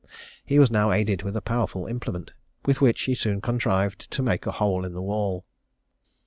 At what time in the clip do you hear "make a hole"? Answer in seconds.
4.23-4.83